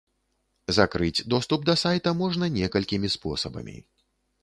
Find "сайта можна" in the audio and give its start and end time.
1.83-2.51